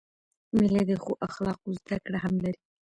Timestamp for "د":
0.89-0.91